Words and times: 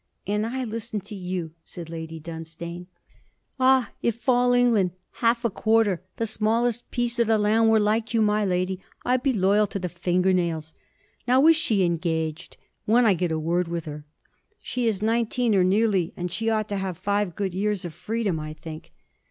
'And 0.25 0.47
I 0.47 0.63
listen 0.63 0.99
to 1.01 1.13
you,' 1.13 1.53
said 1.63 1.87
Lady 1.87 2.19
Dunstane. 2.19 2.87
'Ah! 3.59 3.91
if 4.01 4.27
all 4.27 4.51
England, 4.53 4.93
half, 5.21 5.45
a 5.45 5.49
quarter, 5.51 6.01
the 6.17 6.25
smallest 6.25 6.89
piece 6.89 7.19
of 7.19 7.27
the 7.27 7.37
land 7.37 7.69
were 7.69 7.79
like 7.79 8.11
you, 8.11 8.19
my 8.19 8.43
lady, 8.43 8.81
I'd 9.05 9.21
be 9.21 9.31
loyal 9.31 9.67
to 9.67 9.77
the 9.77 9.89
finger 9.89 10.33
nails. 10.33 10.73
Now, 11.27 11.45
is 11.45 11.55
she 11.55 11.83
engaged? 11.83 12.57
when 12.85 13.05
I 13.05 13.13
get 13.13 13.31
a 13.31 13.37
word 13.37 13.67
with 13.67 13.85
her?' 13.85 14.07
'She 14.59 14.87
is 14.87 15.03
nineteen, 15.03 15.53
or 15.53 15.63
nearly, 15.63 16.15
and 16.17 16.31
she 16.31 16.49
ought 16.49 16.67
to 16.69 16.77
have 16.77 16.97
five 16.97 17.35
good 17.35 17.53
years 17.53 17.85
of 17.85 17.93
freedom, 17.93 18.39
I 18.39 18.53
think.' 18.53 18.91